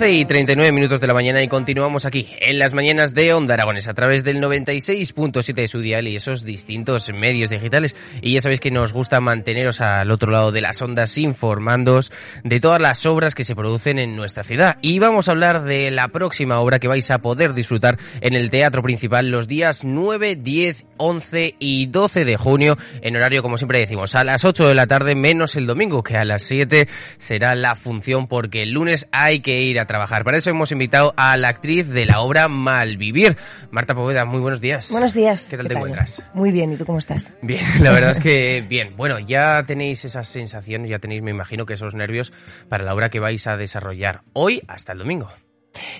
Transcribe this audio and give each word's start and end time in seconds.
Y 0.00 0.24
39 0.24 0.72
minutos 0.72 1.00
de 1.00 1.06
la 1.06 1.14
mañana 1.14 1.42
y 1.42 1.48
continuamos 1.48 2.06
aquí 2.06 2.28
en 2.40 2.58
las 2.58 2.72
mañanas 2.72 3.14
de 3.14 3.32
Onda 3.34 3.54
Aragones 3.54 3.88
a 3.88 3.94
través 3.94 4.24
del 4.24 4.38
96.7 4.40 5.54
de 5.54 5.68
su 5.68 5.80
dial 5.80 6.08
y 6.08 6.16
esos 6.16 6.44
distintos 6.44 7.10
medios 7.12 7.50
digitales. 7.50 7.94
Y 8.20 8.32
ya 8.32 8.40
sabéis 8.40 8.58
que 8.58 8.70
nos 8.70 8.92
gusta 8.92 9.20
manteneros 9.20 9.80
al 9.80 10.10
otro 10.10 10.32
lado 10.32 10.50
de 10.50 10.62
las 10.62 10.80
ondas 10.82 11.16
informándoos 11.18 12.10
de 12.42 12.58
todas 12.58 12.80
las 12.80 13.06
obras 13.06 13.34
que 13.34 13.44
se 13.44 13.54
producen 13.54 13.98
en 13.98 14.16
nuestra 14.16 14.42
ciudad. 14.42 14.78
Y 14.80 14.98
vamos 14.98 15.28
a 15.28 15.32
hablar 15.32 15.62
de 15.62 15.90
la 15.90 16.08
próxima 16.08 16.58
obra 16.58 16.78
que 16.78 16.88
vais 16.88 17.10
a 17.10 17.18
poder 17.18 17.52
disfrutar 17.52 17.98
en 18.20 18.34
el 18.34 18.50
Teatro 18.50 18.82
Principal 18.82 19.30
los 19.30 19.46
días 19.46 19.84
9, 19.84 20.36
10, 20.36 20.84
11 20.96 21.54
y 21.58 21.86
12 21.86 22.24
de 22.24 22.36
junio 22.36 22.76
en 23.02 23.16
horario, 23.16 23.42
como 23.42 23.58
siempre 23.58 23.78
decimos, 23.78 24.14
a 24.14 24.24
las 24.24 24.44
8 24.44 24.68
de 24.68 24.74
la 24.74 24.86
tarde 24.86 25.14
menos 25.14 25.54
el 25.54 25.66
domingo, 25.66 26.02
que 26.02 26.16
a 26.16 26.24
las 26.24 26.42
7 26.42 26.88
será 27.18 27.54
la 27.54 27.76
función 27.76 28.26
porque 28.26 28.62
el 28.62 28.70
lunes 28.72 29.06
hay 29.12 29.40
que 29.40 29.60
ir 29.60 29.78
a 29.78 29.81
trabajar. 29.84 30.24
Para 30.24 30.38
eso 30.38 30.50
hemos 30.50 30.72
invitado 30.72 31.14
a 31.16 31.36
la 31.36 31.48
actriz 31.48 31.88
de 31.88 32.06
la 32.06 32.20
obra 32.20 32.48
Malvivir, 32.48 33.36
Marta 33.70 33.94
Poveda. 33.94 34.24
Muy 34.24 34.40
buenos 34.40 34.60
días. 34.60 34.90
Buenos 34.90 35.14
días. 35.14 35.48
¿Qué 35.50 35.56
tal 35.56 35.68
te 35.68 35.74
encuentras? 35.74 36.24
Muy 36.34 36.50
bien, 36.50 36.72
¿y 36.72 36.76
tú 36.76 36.84
cómo 36.84 36.98
estás? 36.98 37.32
Bien, 37.42 37.82
la 37.82 37.92
verdad 37.92 38.12
es 38.12 38.20
que 38.20 38.64
bien. 38.68 38.96
Bueno, 38.96 39.18
ya 39.18 39.64
tenéis 39.66 40.04
esa 40.04 40.24
sensación, 40.24 40.86
ya 40.86 40.98
tenéis, 40.98 41.22
me 41.22 41.30
imagino, 41.30 41.66
que 41.66 41.74
esos 41.74 41.94
nervios 41.94 42.32
para 42.68 42.84
la 42.84 42.94
obra 42.94 43.08
que 43.08 43.20
vais 43.20 43.46
a 43.46 43.56
desarrollar 43.56 44.22
hoy 44.32 44.62
hasta 44.68 44.92
el 44.92 44.98
domingo. 44.98 45.28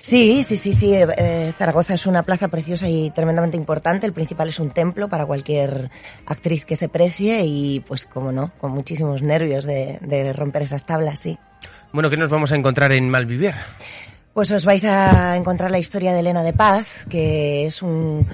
Sí, 0.01 0.43
sí, 0.43 0.57
sí, 0.57 0.73
sí. 0.73 0.93
Eh, 0.93 1.51
Zaragoza 1.57 1.95
es 1.95 2.05
una 2.05 2.23
plaza 2.23 2.47
preciosa 2.47 2.87
y 2.87 3.09
tremendamente 3.11 3.57
importante. 3.57 4.05
El 4.05 4.13
principal 4.13 4.49
es 4.49 4.59
un 4.59 4.71
templo 4.71 5.09
para 5.09 5.25
cualquier 5.25 5.89
actriz 6.25 6.65
que 6.65 6.75
se 6.75 6.89
precie 6.89 7.43
y, 7.45 7.79
pues, 7.79 8.05
como 8.05 8.31
no, 8.31 8.51
con 8.59 8.71
muchísimos 8.71 9.21
nervios 9.21 9.65
de, 9.65 9.97
de 10.01 10.33
romper 10.33 10.63
esas 10.63 10.85
tablas, 10.85 11.19
sí. 11.19 11.39
Bueno, 11.93 12.09
¿qué 12.09 12.17
nos 12.17 12.31
vamos 12.31 12.51
a 12.51 12.55
encontrar 12.55 12.91
en 12.91 13.07
Malvivir? 13.07 13.53
Pues 14.33 14.49
os 14.49 14.65
vais 14.65 14.83
a 14.83 15.37
encontrar 15.37 15.69
la 15.69 15.77
historia 15.77 16.11
de 16.11 16.21
Elena 16.21 16.41
de 16.41 16.51
Paz, 16.51 17.05
que 17.07 17.67
es 17.67 17.83
un, 17.83 18.25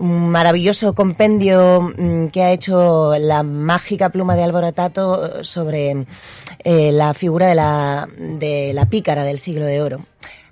maravilloso 0.00 0.96
compendio 0.96 1.92
mm, 1.96 2.26
que 2.26 2.42
ha 2.42 2.50
hecho 2.50 3.16
la 3.16 3.44
mágica 3.44 4.08
pluma 4.08 4.34
de 4.34 4.42
Álvaro 4.42 4.72
Tato 4.72 5.44
sobre 5.44 6.06
eh, 6.64 6.90
la 6.90 7.14
figura 7.14 7.46
de 7.46 7.54
la, 7.54 8.08
de 8.18 8.72
la 8.74 8.86
pícara 8.86 9.22
del 9.22 9.38
siglo 9.38 9.64
de 9.64 9.80
oro. 9.80 10.00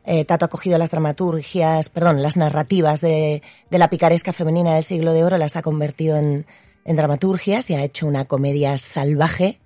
Eh, 0.05 0.25
Tato 0.25 0.45
ha 0.45 0.49
cogido 0.49 0.79
las 0.79 0.93
dramaturgias, 0.93 1.89
perdón, 1.89 2.23
las 2.23 2.37
narrativas 2.37 3.01
de, 3.01 3.43
de, 3.71 3.79
la 3.79 3.91
picaresca 3.91 4.33
femenina 4.33 4.75
del 4.75 4.85
siglo 4.85 5.13
de 5.13 5.25
oro, 5.25 5.37
las 5.37 5.57
ha 5.57 5.63
convertido 5.63 6.17
en, 6.17 6.47
en 6.85 6.95
dramaturgias 6.97 7.71
y 7.71 7.75
ha 7.75 7.83
hecho 7.83 8.07
una 8.07 8.25
comedia 8.27 8.79
salvaje 8.79 9.59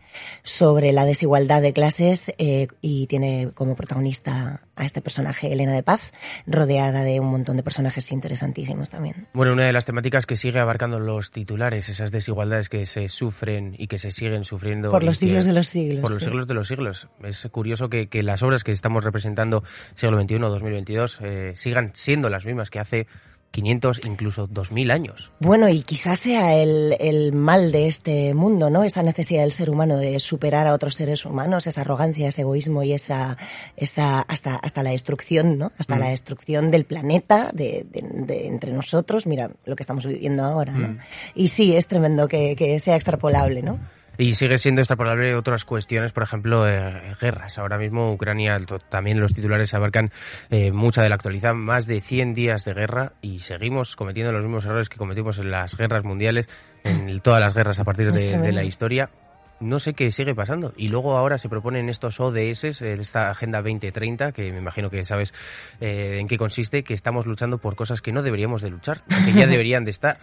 sobre 0.43 0.93
la 0.93 1.05
desigualdad 1.05 1.63
de 1.63 1.73
clases 1.73 2.33
eh, 2.39 2.69
y 2.81 3.07
tiene 3.07 3.51
como 3.55 3.75
protagonista 3.77 4.63
a 4.77 4.85
este 4.85 5.01
personaje, 5.01 5.53
Elena 5.53 5.73
de 5.73 5.83
Paz, 5.83 6.13
rodeada 6.47 7.03
de 7.03 7.21
un 7.21 7.29
montón 7.29 7.57
de 7.57 7.63
personajes 7.63 8.13
interesantísimos 8.13 8.91
también. 8.91 9.27
Bueno, 9.33 9.53
una 9.53 9.65
de 9.65 9.73
las 9.73 9.85
temáticas 9.85 10.27
que 10.27 10.37
sigue 10.37 10.61
abarcando 10.61 11.01
los 11.01 11.31
titulares, 11.31 11.89
esas 11.89 12.11
desigualdades 12.11 12.69
que 12.69 12.85
se 12.87 13.09
sufren 13.09 13.75
y 13.79 13.87
que 13.87 13.99
se 13.99 14.11
siguen 14.11 14.45
sufriendo. 14.45 14.91
Por 14.91 15.05
los 15.05 15.19
siglos 15.19 15.47
de 15.47 15.53
los 15.53 15.69
siglos. 15.69 16.03
Por 16.03 16.11
los 16.13 16.23
siglos 16.23 16.47
de 16.47 16.55
los 16.55 16.69
siglos. 16.69 17.09
Es 17.25 17.47
curioso 17.51 17.89
que, 17.89 18.09
que 18.09 18.23
las 18.23 18.43
obras 18.43 18.65
que 18.65 18.73
estamos 18.73 19.05
representando, 19.05 19.65
siglo 19.95 20.21
XXI, 20.21 20.39
2022, 20.39 21.19
eh, 21.23 21.53
sigan 21.57 21.91
siendo 21.95 22.29
las 22.29 22.45
mismas 22.45 22.71
que 22.71 22.79
hace 22.79 23.07
500, 23.57 24.01
incluso 24.05 24.47
2000 24.47 24.91
años. 24.91 25.33
Bueno, 25.41 25.71
y 25.71 25.83
quizás 25.83 26.21
sea 26.21 26.55
el, 26.55 26.95
el, 27.01 27.33
mal 27.33 27.73
de 27.73 27.87
este 27.87 28.35
mundo, 28.35 28.69
¿no? 28.69 28.85
Esa 28.85 29.03
necesidad 29.03 29.43
del 29.43 29.53
ser 29.53 29.71
humano 29.71 29.97
de 29.97 30.21
superar 30.21 30.67
a 30.67 30.75
otros 30.75 30.95
seres 30.95 31.25
humanos, 31.25 31.67
esa 31.67 31.81
arrogancia, 31.81 32.29
ese 32.29 32.43
egoísmo 32.43 32.83
y 32.83 32.93
esa, 32.93 33.39
esa 33.75 34.21
hasta, 34.21 34.57
hasta 34.57 34.83
la 34.83 34.91
destrucción, 34.91 35.57
¿no? 35.57 35.73
Hasta 35.79 35.97
la 35.97 36.07
mm. 36.07 36.11
destrucción 36.11 36.71
del 36.71 36.85
planeta, 36.85 37.51
de, 37.55 37.87
de, 37.91 38.47
entre 38.47 38.73
nosotros. 38.73 39.27
Mira 39.27 39.51
lo 39.65 39.75
que 39.75 39.83
estamos 39.83 40.05
viviendo 40.05 40.45
ahora, 40.45 40.73
¿no? 40.73 40.89
Mm. 40.89 40.99
Y 41.35 41.49
sí, 41.49 41.75
es 41.75 41.87
tremendo 41.87 42.29
que, 42.29 42.57
que 42.57 42.79
sea 42.79 42.97
extrapolable, 42.97 43.63
¿no? 43.63 43.79
Y 44.19 44.35
sigue 44.35 44.59
siendo 44.59 44.81
extrapolable 44.81 45.35
otras 45.35 45.65
cuestiones, 45.65 46.13
por 46.13 46.23
ejemplo, 46.23 46.69
eh, 46.69 47.15
guerras. 47.21 47.59
Ahora 47.59 47.79
mismo 47.79 48.13
Ucrania, 48.13 48.59
también 48.89 49.21
los 49.21 49.33
titulares 49.33 49.75
abarcan 49.75 50.11
eh, 50.51 50.73
mucha 50.73 51.03
de 51.03 51.09
la 51.09 51.17
actualidad, 51.17 51.55
más 51.55 51.87
de 51.87 52.01
100 52.01 52.35
días 52.35 52.65
de 52.65 52.75
guerra 52.75 53.13
y 53.21 53.41
seguimos 53.41 53.97
cometiendo 53.97 54.33
los 54.33 54.43
mismos 54.43 54.65
errores 54.65 54.89
que 54.89 54.97
cometimos 54.97 55.39
en 55.39 55.51
las 55.51 55.77
guerras 55.77 56.05
mundiales, 56.05 56.49
en 56.85 57.21
todas 57.21 57.41
las 57.41 57.55
guerras 57.55 57.79
a 57.79 57.85
partir 57.85 58.13
de 58.13 58.53
la 58.53 58.65
historia 58.65 59.11
no 59.61 59.79
sé 59.79 59.95
qué 59.95 60.11
sigue 60.13 60.35
pasando. 60.35 60.73
Y 60.77 60.89
luego 60.89 61.17
ahora 61.17 61.39
se 61.39 61.49
proponen 61.49 61.89
estos 61.89 62.21
ODS, 62.21 62.65
esta 62.83 63.31
Agenda 63.31 63.63
2030, 63.63 64.33
que 64.33 64.53
me 64.53 64.59
imagino 64.59 64.91
que 64.91 65.05
sabes 65.05 65.33
eh, 65.81 66.19
en 66.21 66.29
qué 66.29 66.39
consiste, 66.39 66.83
que 66.83 66.95
estamos 66.95 67.27
luchando 67.27 67.59
por 67.59 67.77
cosas 67.77 68.03
que 68.03 68.13
no 68.13 68.23
deberíamos 68.23 68.63
de 68.63 68.71
luchar, 68.71 69.03
que 69.25 69.33
ya 69.33 69.47
deberían 69.47 69.85
de 69.85 69.91
estar. 69.91 70.19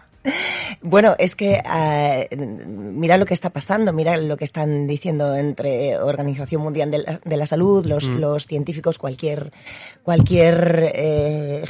Bueno, 0.82 1.16
es 1.18 1.36
que 1.36 1.62
uh, 1.64 2.36
mira 2.36 3.18
lo 3.18 3.26
que 3.26 3.34
está 3.34 3.50
pasando, 3.50 3.94
mira 3.94 4.18
lo 4.18 4.38
que 4.38 4.46
están 4.46 4.88
diciendo 4.88 5.36
entre 5.36 5.98
Organización 5.98 6.62
Mundial 6.62 6.92
de 6.92 7.00
la, 7.00 7.20
de 7.24 7.38
la 7.38 7.48
Salud, 7.48 7.86
los, 7.86 8.08
mm. 8.08 8.20
los, 8.20 8.46
científicos, 8.46 8.98
cualquier, 8.98 9.52
cualquier 10.04 10.92
eh, 10.94 11.64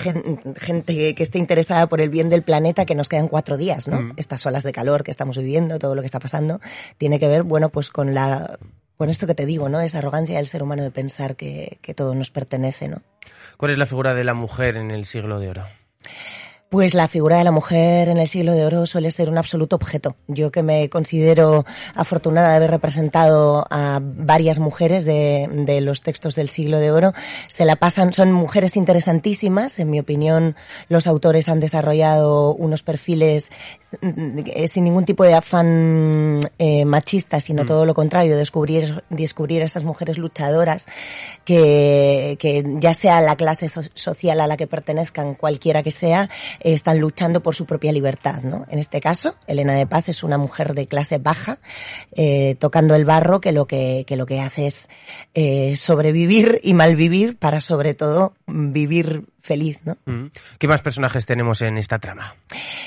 gente 0.57 1.16
que 1.16 1.23
esté 1.23 1.40
interesada 1.40 1.88
por 1.88 2.02
el 2.02 2.09
bien 2.09 2.29
del 2.29 2.44
planeta, 2.44 2.85
que 2.85 2.96
nos 2.96 3.09
quedan 3.09 3.28
cuatro 3.28 3.57
días, 3.57 3.88
¿no? 3.88 4.02
Mm. 4.02 4.13
Estas 4.18 4.46
olas 4.46 4.64
de 4.64 4.72
calor 4.72 5.03
que 5.03 5.11
estamos 5.11 5.38
viviendo, 5.38 5.79
todo 5.79 5.96
lo 5.96 6.02
que 6.02 6.08
está 6.08 6.20
pasando, 6.20 6.59
tiene 6.97 7.20
que 7.20 7.28
ver 7.28 7.43
bueno, 7.53 7.70
pues 7.70 7.91
con 7.91 8.16
la 8.16 8.58
con 8.97 9.11
esto 9.11 9.28
que 9.28 9.35
te 9.35 9.46
digo, 9.46 9.70
¿no? 9.70 9.79
Esa 9.79 10.00
arrogancia 10.00 10.38
del 10.38 10.47
ser 10.47 10.64
humano 10.64 10.82
de 10.82 10.90
pensar 10.90 11.35
que, 11.35 11.78
todo 11.96 12.16
nos 12.16 12.32
pertenece, 12.32 12.88
¿no? 12.88 13.03
¿Cuál 13.58 13.70
es 13.70 13.78
la 13.78 13.85
figura 13.85 14.16
de 14.16 14.23
la 14.23 14.34
mujer 14.34 14.76
en 14.76 14.90
el 14.90 15.05
siglo 15.05 15.40
de 15.40 15.50
oro? 15.50 15.67
Pues 16.73 16.96
la 16.96 17.08
figura 17.08 17.37
de 17.37 17.43
la 17.43 17.52
mujer 17.52 18.09
en 18.09 18.17
el 18.17 18.28
siglo 18.28 18.53
de 18.53 18.66
oro 18.66 18.87
suele 18.87 19.11
ser 19.11 19.29
un 19.29 19.37
absoluto 19.37 19.75
objeto. 19.75 20.16
Yo 20.28 20.52
que 20.52 20.64
me 20.64 20.90
considero 20.90 21.66
afortunada 21.93 22.49
de 22.49 22.55
haber 22.55 22.72
representado 22.72 23.67
a 23.70 23.99
varias 24.02 24.58
mujeres 24.58 25.05
de, 25.05 25.47
de, 25.52 25.81
los 25.81 26.02
textos 26.02 26.34
del 26.34 26.49
siglo 26.49 26.79
de 26.79 26.91
oro, 26.91 27.14
se 27.47 27.66
la 27.66 27.75
pasan, 27.75 28.11
son 28.11 28.31
mujeres 28.31 28.75
interesantísimas. 28.75 29.78
En 29.78 29.91
mi 29.91 29.99
opinión, 29.99 30.55
los 30.90 31.05
autores 31.05 31.47
han 31.47 31.59
desarrollado 31.59 32.55
unos 32.55 32.81
perfiles 32.81 33.52
eh, 34.02 34.67
sin 34.67 34.85
ningún 34.85 35.05
tipo 35.05 35.23
de 35.23 35.34
afán 35.34 36.40
eh, 36.58 36.85
machista, 36.85 37.40
sino 37.40 37.64
mm. 37.64 37.66
todo 37.66 37.85
lo 37.85 37.93
contrario, 37.93 38.35
descubrir, 38.37 39.03
descubrir 39.09 39.61
a 39.61 39.66
esas 39.66 39.84
mujeres 39.84 40.17
luchadoras 40.17 40.87
que, 41.46 42.37
que 42.40 42.64
ya 42.79 42.93
sea 42.93 43.22
la 43.22 43.35
clase 43.35 43.69
social 43.93 44.41
a 44.41 44.47
la 44.47 44.58
que 44.58 44.67
pertenezcan, 44.67 45.35
cualquiera 45.35 45.84
que 45.84 45.91
sea, 45.91 46.29
están 46.64 47.00
luchando 47.00 47.42
por 47.44 47.56
su 47.56 47.66
propia 47.66 47.92
libertad, 47.92 48.42
¿no? 48.44 48.66
En 48.70 48.80
este 48.80 49.02
caso, 49.02 49.36
Elena 49.48 49.74
de 49.74 49.86
Paz 49.86 50.10
es 50.10 50.24
una 50.24 50.38
mujer 50.38 50.74
de 50.74 50.88
clase 50.88 51.18
baja, 51.18 51.60
eh, 52.14 52.56
tocando 52.60 52.96
el 52.96 53.06
barro, 53.06 53.42
que 53.42 53.52
lo 53.52 53.68
que, 53.68 54.06
que 54.08 54.16
lo 54.16 54.26
que 54.26 54.40
hace 54.40 54.68
es 54.68 54.90
eh, 55.34 55.76
sobrevivir 55.78 56.60
y 56.64 56.74
malvivir 56.74 57.38
para 57.38 57.60
sobre 57.60 57.94
todo 57.94 58.34
vivir 58.48 59.26
feliz, 59.43 59.81
¿no? 59.84 59.97
Mm. 60.05 60.28
¿Qué 60.57 60.67
más 60.69 60.81
personajes 60.81 61.25
tenemos 61.25 61.61
en 61.61 61.78
esta 61.78 61.99
trama? 61.99 62.35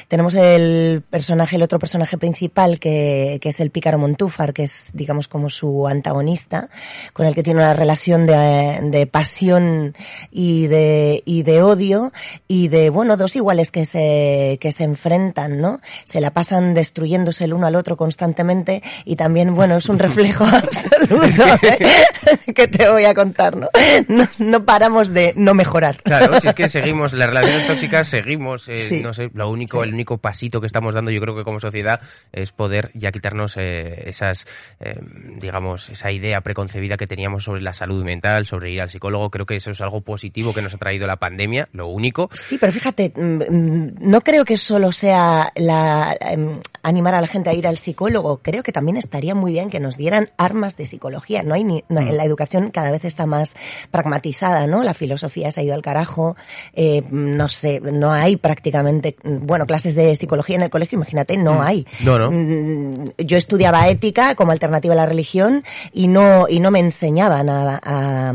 Tenemos 0.08 0.34
el 0.34 1.02
personaje, 1.08 1.56
el 1.56 1.62
otro 1.62 1.78
personaje 1.78 2.16
principal, 2.16 2.80
que, 2.80 3.38
que, 3.42 3.50
es 3.50 3.60
el 3.60 3.70
pícaro 3.70 3.98
Montúfar, 3.98 4.54
que 4.54 4.62
es, 4.62 4.90
digamos, 4.94 5.28
como 5.28 5.50
su 5.50 5.86
antagonista, 5.86 6.70
con 7.12 7.26
el 7.26 7.34
que 7.34 7.42
tiene 7.42 7.60
una 7.60 7.74
relación 7.74 8.26
de, 8.26 8.78
de 8.84 9.06
pasión 9.06 9.94
y 10.30 10.66
de, 10.68 11.22
y 11.26 11.42
de 11.42 11.62
odio, 11.62 12.10
y 12.48 12.68
de, 12.68 12.88
bueno, 12.88 13.18
dos 13.18 13.36
iguales 13.36 13.70
que 13.70 13.84
se, 13.84 14.56
que 14.58 14.72
se 14.72 14.84
enfrentan, 14.84 15.60
¿no? 15.60 15.80
Se 16.04 16.22
la 16.22 16.30
pasan 16.30 16.72
destruyéndose 16.72 17.44
el 17.44 17.52
uno 17.52 17.66
al 17.66 17.76
otro 17.76 17.98
constantemente, 17.98 18.82
y 19.04 19.16
también, 19.16 19.54
bueno, 19.54 19.76
es 19.76 19.90
un 19.90 19.98
reflejo 19.98 20.44
absoluto 20.46 21.44
¿eh? 21.62 21.86
que 22.54 22.66
te 22.66 22.88
voy 22.88 23.04
a 23.04 23.14
contar, 23.14 23.56
¿no? 23.56 23.68
¿no? 24.08 24.26
No 24.38 24.64
paramos 24.64 25.12
de 25.12 25.34
no 25.36 25.52
mejorar. 25.52 26.02
Claro, 26.02 26.45
si 26.46 26.62
es 26.62 26.72
que 26.72 26.81
seguimos, 26.81 27.12
las 27.12 27.28
relaciones 27.28 27.66
tóxicas 27.66 28.06
seguimos, 28.08 28.69
eh, 28.69 28.78
sí. 28.78 29.00
no 29.00 29.12
sé, 29.12 29.31
lo 29.34 29.50
único, 29.50 29.82
sí. 29.82 29.88
el 29.88 29.94
único 29.94 30.19
pasito 30.19 30.60
que 30.60 30.66
estamos 30.66 30.94
dando 30.94 31.10
yo 31.10 31.20
creo 31.20 31.37
que 31.37 31.44
como 31.44 31.60
sociedad 31.60 32.00
es 32.32 32.52
poder 32.52 32.90
ya 32.94 33.12
quitarnos 33.12 33.56
eh, 33.56 34.08
esas, 34.08 34.46
eh, 34.81 34.98
digamos, 35.38 35.88
esa 35.90 36.10
idea 36.10 36.40
preconcebida 36.40 36.96
que 36.96 37.06
teníamos 37.06 37.44
sobre 37.44 37.62
la 37.62 37.72
salud 37.72 38.04
mental, 38.04 38.46
sobre 38.46 38.72
ir 38.72 38.81
al 38.81 38.88
psicólogo, 38.88 39.31
creo 39.31 39.46
que 39.46 39.56
eso 39.56 39.70
es 39.70 39.81
algo 39.81 40.00
positivo 40.00 40.52
que 40.52 40.62
nos 40.62 40.75
ha 40.75 40.78
traído 40.78 41.06
la 41.06 41.16
pandemia, 41.16 41.69
lo 41.72 41.88
único. 41.88 42.28
Sí, 42.32 42.58
pero 42.58 42.72
fíjate, 42.72 43.12
no 43.16 44.20
creo 44.20 44.44
que 44.44 44.56
solo 44.56 44.92
sea 44.92 45.52
la, 45.56 46.16
eh, 46.20 46.60
animar 46.82 47.14
a 47.14 47.20
la 47.20 47.26
gente 47.26 47.50
a 47.50 47.54
ir 47.54 47.66
al 47.66 47.76
psicólogo, 47.76 48.38
creo 48.38 48.62
que 48.62 48.72
también 48.72 48.96
estaría 48.96 49.34
muy 49.34 49.52
bien 49.52 49.70
que 49.70 49.81
nos 49.81 49.96
dieran 49.96 50.28
armas 50.37 50.76
de 50.76 50.87
psicología, 50.87 51.42
no 51.42 51.54
hay 51.54 51.64
ni, 51.64 51.84
no, 51.88 52.00
mm. 52.00 52.10
la 52.10 52.25
educación 52.25 52.70
cada 52.70 52.90
vez 52.90 53.04
está 53.04 53.26
más 53.26 53.56
pragmatizada, 53.90 54.66
¿no? 54.66 54.82
La 54.82 54.94
filosofía 54.94 55.50
se 55.50 55.60
ha 55.60 55.64
ido 55.64 55.75
al 55.75 55.82
carajo, 55.82 56.35
eh, 56.74 57.02
no 57.10 57.48
sé, 57.48 57.80
no 57.80 58.12
hay 58.12 58.36
prácticamente, 58.36 59.16
bueno, 59.24 59.66
clases 59.66 59.94
de 59.94 60.14
psicología 60.16 60.56
en 60.56 60.62
el 60.62 60.70
colegio, 60.70 60.96
imagínate, 60.96 61.36
no 61.36 61.54
mm. 61.54 61.60
hay. 61.60 61.86
No, 62.04 62.18
no. 62.18 63.12
Yo 63.18 63.36
estudiaba 63.36 63.88
ética 63.88 64.34
como 64.34 64.52
alternativa 64.52 64.94
a 64.94 64.96
la 64.96 65.06
religión 65.06 65.64
y 65.92 66.08
no, 66.08 66.46
y 66.48 66.60
no 66.60 66.70
me 66.70 66.80
enseñaban 66.80 67.48
a, 67.48 67.80
a, 67.82 68.34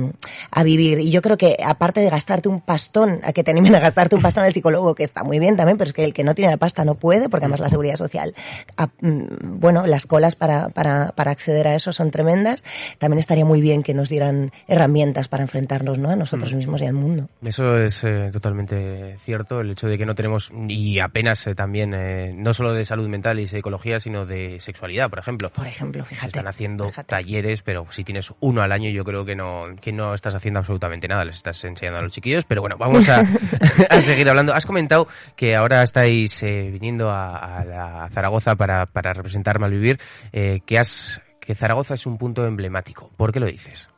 a 0.52 0.64
vivir. 0.64 1.00
Y 1.00 1.12
yo 1.12 1.22
creo 1.22 1.38
que 1.38 1.58
aparte 1.64 2.02
de 2.02 2.10
gastarte 2.10 2.50
un 2.50 2.62
pastón, 2.62 3.20
a 3.24 3.34
que 3.34 3.44
te 3.44 3.52
animen 3.52 3.76
a 3.76 3.80
gastarte 3.80 4.16
un 4.16 4.22
pastón 4.22 4.46
el 4.46 4.54
psicólogo, 4.54 4.96
que 4.96 5.04
está 5.04 5.24
muy 5.24 5.40
bien 5.40 5.56
también, 5.56 5.78
pero 5.78 5.90
es 5.90 5.94
que 5.94 6.04
el 6.04 6.14
que 6.14 6.24
no 6.24 6.36
tiene 6.36 6.52
la 6.52 6.58
pasta 6.58 6.86
no 6.86 6.96
puede, 6.96 7.30
porque 7.30 7.46
además 7.46 7.60
la 7.60 7.70
seguridad 7.70 7.96
social, 7.96 8.34
a, 8.78 8.90
bueno, 9.02 9.86
las 9.86 10.06
colas 10.06 10.36
para, 10.36 10.70
para, 10.70 11.10
para 11.16 11.32
acceder 11.32 11.68
a 11.68 11.76
eso 11.76 11.94
son 11.94 12.12
tremendas. 12.12 12.64
También 12.98 13.20
estaría 13.20 13.46
muy 13.46 13.62
bien 13.62 13.84
que 13.84 13.94
nos 13.94 14.10
dieran 14.10 14.52
herramientas 14.68 15.28
para 15.28 15.44
enfrentarnos, 15.44 15.98
¿no? 15.98 16.10
A 16.10 16.16
nosotros 16.16 16.54
mismos 16.54 16.82
y 16.82 16.86
al 16.86 16.94
mundo. 16.94 17.28
Eso 17.44 17.78
es 17.78 17.91
eh, 18.04 18.30
totalmente 18.32 19.18
cierto, 19.18 19.60
el 19.60 19.72
hecho 19.72 19.88
de 19.88 19.98
que 19.98 20.06
no 20.06 20.16
tenemos, 20.16 20.52
y 20.68 21.00
apenas 21.00 21.46
eh, 21.48 21.56
también, 21.56 21.94
eh, 21.94 22.34
no 22.36 22.54
solo 22.54 22.74
de 22.74 22.86
salud 22.86 23.08
mental 23.08 23.40
y 23.40 23.48
psicología, 23.48 24.00
sino 24.00 24.26
de 24.26 24.60
sexualidad, 24.60 25.10
por 25.10 25.20
ejemplo. 25.20 25.50
Por 25.50 25.68
ejemplo, 25.68 26.04
fíjate. 26.04 26.28
Están 26.28 26.48
haciendo 26.48 26.86
fíjate. 26.86 27.08
talleres, 27.08 27.62
pero 27.62 27.86
si 27.92 28.04
tienes 28.04 28.32
uno 28.40 28.62
al 28.62 28.72
año, 28.72 28.90
yo 28.90 29.04
creo 29.04 29.26
que 29.26 29.36
no, 29.36 29.66
que 29.82 29.92
no 29.92 30.14
estás 30.14 30.36
haciendo 30.36 30.60
absolutamente 30.60 31.08
nada, 31.08 31.26
les 31.26 31.38
estás 31.38 31.64
enseñando 31.64 32.00
a 32.00 32.04
los 32.04 32.14
chiquillos, 32.14 32.46
pero 32.46 32.62
bueno, 32.62 32.78
vamos 32.78 33.08
a, 33.10 33.20
a 33.90 34.02
seguir 34.02 34.30
hablando. 34.30 34.54
Has 34.54 34.66
comentado 34.66 35.08
que 35.36 35.56
ahora 35.56 35.84
estáis 35.84 36.42
eh, 36.44 36.70
viniendo 36.72 37.10
a, 37.10 37.38
a, 37.38 37.66
la, 37.66 38.04
a, 38.04 38.10
Zaragoza 38.10 38.56
para, 38.56 38.86
para 38.86 39.14
representar 39.14 39.60
Malvivir, 39.60 40.00
que 40.32 40.80
has 40.80 41.22
que 41.40 41.56
Zaragoza 41.56 41.96
es 41.96 42.06
un 42.06 42.18
punto 42.18 42.46
emblemático. 42.46 43.12
¿Por 43.18 43.34
qué 43.34 43.40
lo 43.40 43.48
dices? 43.48 43.90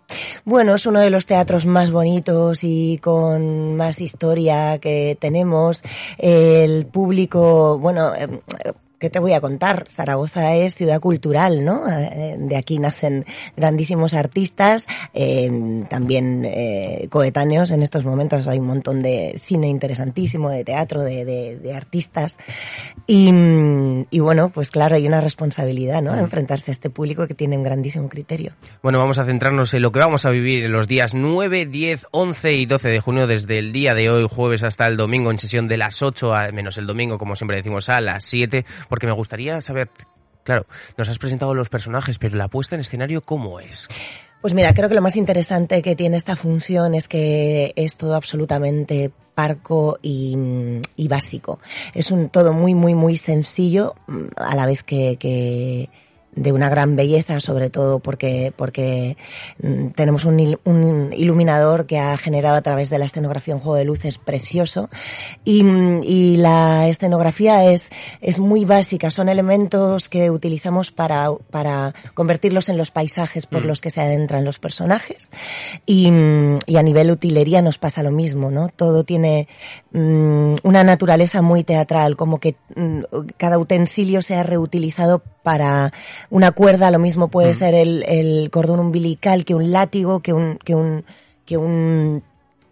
Bueno, 0.46 0.76
es 0.76 0.86
uno 0.86 1.00
de 1.00 1.10
los 1.10 1.26
teatros 1.26 1.66
más 1.66 1.92
bonitos 1.92 2.64
y 2.64 2.98
con 3.00 3.76
más 3.76 4.02
historia 4.02 4.80
que 4.80 5.18
tenemos. 5.20 5.84
El 6.18 6.86
público, 6.86 7.78
bueno, 7.80 8.14
eh, 8.16 8.28
¿qué 9.04 9.10
te 9.10 9.20
voy 9.20 9.34
a 9.34 9.42
contar? 9.42 9.86
Zaragoza 9.90 10.56
es 10.56 10.76
ciudad 10.76 11.02
cultural, 11.02 11.66
¿no? 11.66 11.84
Eh, 11.90 12.38
de 12.40 12.56
aquí 12.56 12.80
nacen 12.80 13.26
grandísimos 13.58 14.14
artistas, 14.14 14.88
eh, 15.14 15.84
también 15.90 16.46
eh, 16.46 17.10
coetáneos 17.10 17.72
en 17.72 17.84
estos 17.84 18.06
momentos. 18.06 18.48
Hay 18.48 18.60
un 18.60 18.68
montón 18.68 19.02
de 19.02 19.38
cine 19.44 19.68
interesantísimo, 19.68 20.50
de 20.50 20.64
teatro, 20.64 21.02
de, 21.02 21.26
de, 21.26 21.58
de 21.58 21.74
artistas. 21.74 22.38
Y, 23.06 23.30
y, 24.10 24.20
bueno, 24.22 24.48
pues 24.48 24.72
claro, 24.72 24.96
hay 24.96 25.06
una 25.06 25.20
responsabilidad, 25.20 26.02
¿no? 26.02 26.16
Enfrentarse 26.16 26.72
a 26.72 26.74
este 26.74 26.90
público 26.90 27.28
que 27.28 27.34
tiene 27.34 27.58
un 27.58 27.64
grandísimo 27.64 28.08
criterio. 28.08 28.54
Bueno, 28.82 29.00
vamos 29.00 29.20
a 29.20 29.26
centrarnos 29.26 29.74
en 29.74 29.82
lo 29.82 29.92
que 29.92 30.00
vamos 30.00 30.26
a 30.26 30.30
vivir 30.30 30.64
en 30.64 30.72
los 30.72 30.88
días 30.88 31.14
9, 31.14 31.66
10, 31.66 32.08
11 32.12 32.54
y 32.54 32.66
12 32.66 32.88
de 32.88 33.02
junio, 33.02 33.28
desde 33.28 33.60
el 33.60 33.74
día 33.74 33.96
de 33.96 34.10
hoy, 34.10 34.26
jueves, 34.30 34.64
hasta 34.64 34.88
el 34.88 34.96
domingo, 34.96 35.30
en 35.30 35.40
sesión 35.40 35.68
de 35.68 35.76
las 35.76 36.02
8, 36.02 36.34
a, 36.34 36.52
menos 36.54 36.78
el 36.78 36.88
domingo, 36.88 37.18
como 37.18 37.36
siempre 37.36 37.58
decimos, 37.58 37.90
a 37.90 38.00
las 38.00 38.24
7 38.24 38.66
porque 38.94 39.08
me 39.08 39.14
gustaría 39.14 39.60
saber, 39.60 39.90
claro, 40.44 40.68
nos 41.00 41.10
has 41.10 41.18
presentado 41.18 41.56
los 41.56 41.68
personajes, 41.68 42.20
pero 42.20 42.38
la 42.38 42.48
puesta 42.48 42.76
en 42.76 42.82
escenario, 42.82 43.22
¿cómo 43.22 43.60
es? 43.60 43.88
Pues 44.40 44.54
mira, 44.54 44.72
creo 44.76 44.88
que 44.88 44.94
lo 44.94 45.02
más 45.02 45.16
interesante 45.16 45.82
que 45.82 45.96
tiene 45.96 46.16
esta 46.16 46.36
función 46.36 46.94
es 46.94 47.08
que 47.08 47.74
es 47.76 47.98
todo 47.98 48.14
absolutamente 48.14 49.10
parco 49.34 49.98
y, 50.04 50.36
básico. 51.10 51.60
Es 51.96 52.12
un 52.12 52.30
todo 52.30 52.54
muy, 52.54 52.76
muy, 52.76 52.94
muy 52.94 53.18
sencillo, 53.18 53.96
a 54.36 54.54
la 54.54 54.68
vez 54.68 54.84
que, 54.84 55.18
que 55.20 55.90
de 56.36 56.52
una 56.52 56.70
gran 56.70 56.96
belleza, 56.96 57.40
sobre 57.40 57.70
todo 57.70 58.00
porque, 58.00 58.54
porque 58.56 59.18
mm, 59.62 59.90
tenemos 59.90 60.26
un, 60.26 60.58
un, 60.64 61.14
iluminador 61.16 61.86
que 61.86 62.00
ha 62.00 62.18
generado 62.18 62.56
a 62.56 62.62
través 62.62 62.90
de 62.90 62.98
la 62.98 63.06
escenografía 63.06 63.56
un 63.56 63.62
juego 63.62 63.76
de 63.76 63.86
luces 63.86 64.18
precioso 64.18 64.90
y, 65.44 65.64
y, 66.04 66.38
la 66.38 66.88
escenografía 66.88 67.72
es, 67.72 67.92
es 68.22 68.40
muy 68.40 68.66
básica, 68.66 69.12
son 69.12 69.30
elementos 69.30 70.10
que 70.10 70.32
utilizamos 70.32 70.92
para, 70.92 71.32
para 71.52 71.94
convertirlos 72.14 72.70
en 72.70 72.78
los 72.78 72.92
paisajes 72.92 73.46
por 73.46 73.64
mm. 73.64 73.68
los 73.68 73.82
que 73.82 73.92
se 73.92 74.02
adentran 74.02 74.46
los 74.46 74.60
personajes 74.60 75.32
y, 75.86 76.12
y, 76.66 76.76
a 76.76 76.84
nivel 76.84 77.12
utilería 77.12 77.62
nos 77.62 77.78
pasa 77.78 78.04
lo 78.04 78.12
mismo, 78.12 78.50
¿no? 78.50 78.70
Todo 78.70 79.04
tiene 79.04 79.48
mm, 79.92 80.56
una 80.64 80.84
naturaleza 80.84 81.42
muy 81.42 81.64
teatral, 81.64 82.16
como 82.16 82.40
que 82.40 82.56
cada 83.38 83.58
utensilio 83.58 84.22
se 84.22 84.36
ha 84.36 84.44
reutilizado 84.44 85.22
para 85.44 85.94
una 86.30 86.52
cuerda, 86.52 86.90
lo 86.90 87.00
mismo 87.00 87.28
puede 87.28 87.52
mm. 87.52 87.56
ser 87.56 87.76
el, 87.76 88.04
el, 88.08 88.50
cordón 88.50 88.80
umbilical 88.80 89.46
que 89.46 89.54
un 89.54 89.72
látigo, 89.72 90.22
que 90.22 90.34
un, 90.34 90.58
que 90.64 90.74
un, 90.74 91.06
que 91.46 91.58
un, 91.58 92.24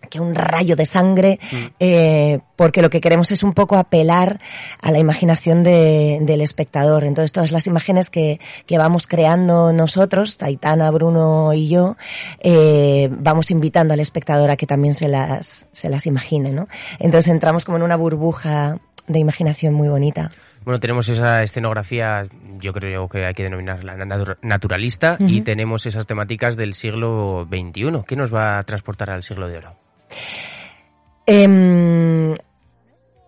que 0.09 0.19
un 0.19 0.33
rayo 0.35 0.75
de 0.75 0.85
sangre, 0.85 1.39
mm. 1.51 1.55
eh, 1.79 2.39
porque 2.55 2.81
lo 2.81 2.89
que 2.89 3.01
queremos 3.01 3.31
es 3.31 3.43
un 3.43 3.53
poco 3.53 3.75
apelar 3.75 4.39
a 4.81 4.91
la 4.91 4.99
imaginación 4.99 5.63
de, 5.63 6.19
del 6.21 6.41
espectador. 6.41 7.03
Entonces, 7.03 7.31
todas 7.31 7.51
las 7.51 7.67
imágenes 7.67 8.09
que, 8.09 8.39
que 8.65 8.77
vamos 8.77 9.07
creando 9.07 9.73
nosotros, 9.73 10.37
Taitana, 10.37 10.89
Bruno 10.91 11.53
y 11.53 11.67
yo, 11.67 11.97
eh, 12.39 13.09
vamos 13.11 13.51
invitando 13.51 13.93
al 13.93 13.99
espectador 13.99 14.49
a 14.49 14.57
que 14.57 14.65
también 14.65 14.93
se 14.93 15.07
las, 15.07 15.67
se 15.71 15.89
las 15.89 16.05
imagine, 16.05 16.51
¿no? 16.51 16.67
Entonces 16.99 17.31
entramos 17.31 17.65
como 17.65 17.77
en 17.77 17.83
una 17.83 17.97
burbuja 17.97 18.79
de 19.07 19.19
imaginación 19.19 19.73
muy 19.73 19.89
bonita. 19.89 20.31
Bueno, 20.63 20.79
tenemos 20.79 21.09
esa 21.09 21.41
escenografía, 21.41 22.23
yo 22.59 22.71
creo 22.71 23.07
que 23.07 23.25
hay 23.25 23.33
que 23.33 23.43
denominarla 23.43 23.95
naturalista, 24.41 25.17
uh 25.19 25.23
-huh. 25.23 25.29
y 25.29 25.41
tenemos 25.41 25.85
esas 25.85 26.05
temáticas 26.05 26.55
del 26.55 26.73
siglo 26.73 27.47
XXI. 27.49 28.03
¿Qué 28.05 28.15
nos 28.15 28.33
va 28.33 28.59
a 28.59 28.63
transportar 28.63 29.09
al 29.09 29.23
siglo 29.23 29.47
de 29.47 29.57
oro? 29.57 29.75
Eh, 31.25 32.35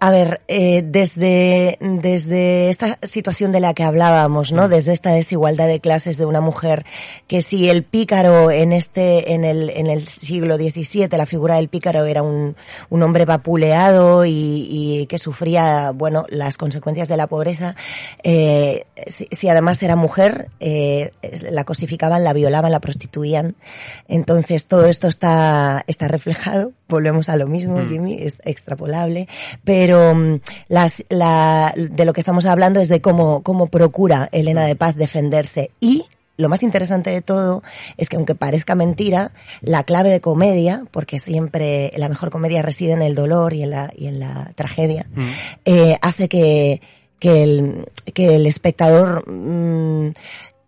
a 0.03 0.11
ver, 0.11 0.41
eh, 0.49 0.83
desde, 0.85 1.77
desde 1.79 2.67
esta 2.67 2.99
situación 3.03 3.53
de 3.53 3.61
la 3.61 3.73
que 3.73 3.83
hablábamos, 3.83 4.51
¿no? 4.51 4.67
Desde 4.67 4.91
esta 4.91 5.11
desigualdad 5.11 5.69
de 5.69 5.79
clases 5.79 6.17
de 6.17 6.25
una 6.25 6.41
mujer, 6.41 6.85
que 7.25 7.41
si 7.41 7.69
el 7.69 7.83
pícaro 7.83 8.51
en 8.51 8.73
este, 8.73 9.31
en 9.31 9.45
el, 9.45 9.69
en 9.69 9.87
el 9.87 10.05
siglo 10.05 10.57
XVII, 10.57 11.07
la 11.11 11.25
figura 11.25 11.55
del 11.55 11.69
pícaro 11.69 12.03
era 12.03 12.21
un, 12.21 12.57
un 12.89 13.01
hombre 13.01 13.23
vapuleado 13.23 14.25
y, 14.25 14.67
y, 14.69 15.05
que 15.05 15.19
sufría, 15.19 15.91
bueno, 15.91 16.25
las 16.27 16.57
consecuencias 16.57 17.07
de 17.07 17.15
la 17.15 17.27
pobreza, 17.27 17.73
eh, 18.23 18.83
si, 19.07 19.29
si, 19.31 19.47
además 19.47 19.81
era 19.83 19.95
mujer, 19.95 20.49
eh, 20.59 21.11
la 21.49 21.63
cosificaban, 21.63 22.25
la 22.25 22.33
violaban, 22.33 22.73
la 22.73 22.81
prostituían. 22.81 23.55
Entonces 24.09 24.65
todo 24.65 24.85
esto 24.85 25.07
está, 25.07 25.85
está 25.87 26.09
reflejado, 26.09 26.73
volvemos 26.93 27.27
a 27.27 27.35
lo 27.35 27.47
mismo, 27.47 27.77
mm. 27.79 27.89
Jimmy, 27.89 28.17
es 28.19 28.37
extrapolable, 28.45 29.27
pero 29.63 30.15
mm, 30.15 30.39
las, 30.69 31.03
la, 31.09 31.73
de 31.75 32.05
lo 32.05 32.13
que 32.13 32.21
estamos 32.21 32.45
hablando 32.45 32.79
es 32.79 32.87
de 32.87 33.01
cómo, 33.01 33.43
cómo 33.43 33.67
procura 33.67 34.29
Elena 34.31 34.63
de 34.63 34.75
Paz 34.75 34.95
defenderse 34.95 35.71
y 35.79 36.05
lo 36.35 36.49
más 36.49 36.63
interesante 36.63 37.11
de 37.11 37.21
todo 37.21 37.61
es 37.95 38.09
que 38.09 38.15
aunque 38.15 38.33
parezca 38.33 38.73
mentira, 38.73 39.31
la 39.61 39.83
clave 39.83 40.09
de 40.09 40.19
comedia, 40.19 40.83
porque 40.89 41.19
siempre 41.19 41.91
la 41.95 42.09
mejor 42.09 42.31
comedia 42.31 42.63
reside 42.63 42.93
en 42.93 43.03
el 43.03 43.13
dolor 43.13 43.53
y 43.53 43.61
en 43.61 43.69
la, 43.69 43.91
y 43.95 44.07
en 44.07 44.19
la 44.19 44.51
tragedia, 44.55 45.05
Mm. 45.13 45.21
eh, 45.65 45.97
hace 46.01 46.27
que, 46.27 46.81
que, 47.19 47.43
el, 47.43 47.85
que 48.13 48.35
el 48.35 48.47
espectador 48.47 49.23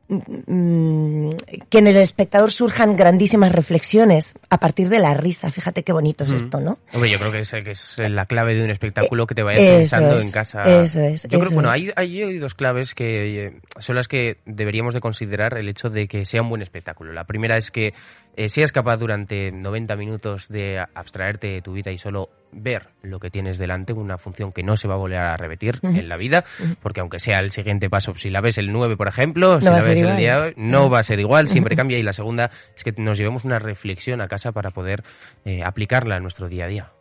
que 0.07 1.77
en 1.79 1.87
el 1.87 1.97
espectador 1.97 2.51
surjan 2.51 2.95
grandísimas 2.95 3.51
reflexiones 3.51 4.33
a 4.49 4.59
partir 4.59 4.89
de 4.89 4.99
la 4.99 5.13
risa. 5.13 5.51
Fíjate 5.51 5.83
qué 5.83 5.93
bonito 5.93 6.23
es 6.25 6.31
Mm. 6.33 6.35
esto, 6.35 6.59
¿no? 6.59 6.77
Hombre, 6.93 7.09
yo 7.09 7.17
creo 7.19 7.31
que 7.31 7.39
es, 7.39 7.51
que 7.51 7.71
es 7.71 7.95
la 8.09 8.25
clave 8.25 8.53
de 8.55 8.63
un 8.63 8.69
espectáculo 8.69 9.25
que 9.25 9.35
te 9.35 9.43
vaya 9.43 9.57
pensando 9.57 10.19
es, 10.19 10.27
en 10.27 10.31
casa. 10.31 10.61
eso 10.83 11.01
es, 11.01 11.23
Yo 11.23 11.39
creo 11.39 11.49
que, 11.49 11.55
bueno, 11.55 11.73
es. 11.73 11.91
hay, 11.95 12.21
hay 12.21 12.37
dos 12.37 12.53
claves 12.53 12.93
que 12.93 13.45
eh, 13.47 13.53
son 13.79 13.95
las 13.95 14.07
que 14.07 14.37
deberíamos 14.45 14.93
de 14.93 14.99
considerar 15.01 15.57
el 15.57 15.69
hecho 15.69 15.89
de 15.89 16.07
que 16.07 16.25
sea 16.25 16.41
un 16.41 16.49
buen 16.49 16.61
espectáculo. 16.61 17.11
La 17.13 17.23
primera 17.23 17.57
es 17.57 17.71
que 17.71 17.93
eh, 18.35 18.49
seas 18.49 18.71
capaz 18.71 18.97
durante 18.97 19.51
90 19.51 19.95
minutos 19.95 20.47
de 20.49 20.79
abstraerte 20.93 21.47
de 21.47 21.61
tu 21.61 21.73
vida 21.73 21.91
y 21.91 21.97
solo 21.97 22.29
ver 22.51 22.89
lo 23.01 23.19
que 23.19 23.29
tienes 23.29 23.57
delante, 23.57 23.91
una 23.93 24.17
función 24.17 24.51
que 24.51 24.63
no 24.63 24.77
se 24.77 24.87
va 24.87 24.93
a 24.93 24.97
volver 24.97 25.19
a 25.19 25.35
repetir 25.37 25.79
en 25.83 26.07
la 26.07 26.15
vida, 26.15 26.45
porque 26.81 27.01
aunque 27.01 27.19
sea 27.19 27.39
el 27.39 27.51
siguiente 27.51 27.89
paso, 27.89 28.13
si 28.15 28.29
la 28.29 28.39
ves 28.39 28.57
el 28.57 28.71
9, 28.71 28.95
por 28.95 29.07
ejemplo, 29.09 29.59
si 29.59 29.67
va 29.67 29.77
a 29.77 29.79
la 29.79 29.85
ves 29.85 30.01
el 30.01 30.15
día 30.17 30.53
no 30.55 30.89
va 30.89 30.99
a 30.99 31.03
ser 31.03 31.19
igual, 31.19 31.49
siempre 31.49 31.75
cambia. 31.75 31.97
Y 31.97 32.03
la 32.03 32.13
segunda 32.13 32.51
es 32.75 32.83
que 32.83 32.93
nos 32.97 33.17
llevemos 33.17 33.43
una 33.43 33.59
reflexión 33.59 34.21
a 34.21 34.27
casa 34.27 34.51
para 34.53 34.69
poder 34.69 35.03
eh, 35.43 35.63
aplicarla 35.63 36.15
en 36.15 36.21
nuestro 36.21 36.47
día 36.47 36.65
a 36.65 36.67
día. 36.67 36.91